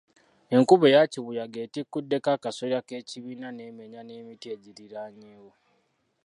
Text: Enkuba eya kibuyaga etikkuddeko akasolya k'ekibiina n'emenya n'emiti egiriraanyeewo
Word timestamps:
Enkuba 0.55 0.85
eya 0.89 1.03
kibuyaga 1.11 1.57
etikkuddeko 1.65 2.27
akasolya 2.35 2.79
k'ekibiina 2.87 3.47
n'emenya 3.53 4.01
n'emiti 4.03 4.45
egiriraanyeewo 4.55 5.51